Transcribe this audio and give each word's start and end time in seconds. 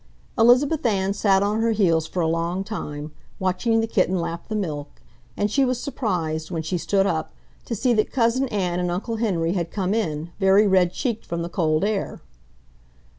Elizabeth 0.35 0.83
Ann 0.83 1.13
sat 1.13 1.43
on 1.43 1.61
her 1.61 1.73
heels 1.73 2.07
for 2.07 2.21
a 2.21 2.27
long 2.27 2.63
time, 2.63 3.11
watching 3.37 3.81
the 3.81 3.85
kitten 3.85 4.17
lap 4.19 4.47
the 4.47 4.55
milk, 4.55 4.99
and 5.37 5.51
she 5.51 5.63
was 5.63 5.79
surprised, 5.79 6.49
when 6.49 6.63
she 6.63 6.75
stood 6.75 7.05
up, 7.05 7.33
to 7.65 7.75
see 7.75 7.93
that 7.93 8.11
Cousin 8.11 8.47
Ann 8.47 8.79
and 8.79 8.89
Uncle 8.89 9.17
Henry 9.17 9.53
had 9.53 9.69
come 9.69 9.93
in, 9.93 10.31
very 10.39 10.65
red 10.65 10.91
cheeked 10.91 11.27
from 11.27 11.43
the 11.43 11.49
cold 11.49 11.83
air. 11.83 12.19